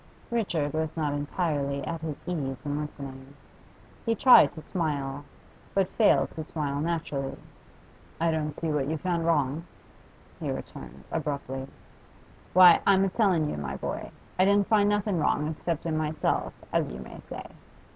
Richard 0.31 0.73
was 0.73 0.97
not 0.97 1.13
entirely 1.13 1.83
at 1.85 2.01
his 2.01 2.17
ease 2.25 2.57
in 2.65 2.81
listening. 2.81 3.35
He 4.03 4.15
tried 4.15 4.51
to 4.55 4.61
smile, 4.63 5.25
but 5.75 5.87
failed 5.89 6.31
to 6.31 6.43
smile 6.43 6.81
naturally. 6.81 7.37
'I 8.19 8.31
don't 8.31 8.51
see 8.51 8.69
what 8.71 8.87
you 8.87 8.97
found 8.97 9.27
wrong,' 9.27 9.63
he 10.39 10.49
returned, 10.49 11.03
abruptly. 11.11 11.67
'Why, 12.53 12.81
I'm 12.87 13.05
a 13.05 13.09
tellin' 13.09 13.47
you, 13.47 13.57
my 13.57 13.75
boy, 13.75 14.09
I 14.39 14.45
didn't 14.45 14.69
find 14.69 14.89
nothing 14.89 15.19
wrong 15.19 15.47
except 15.47 15.85
in 15.85 15.95
myself, 15.97 16.51
as 16.73 16.89
you 16.89 16.99
may 16.99 17.19
say. 17.19 17.45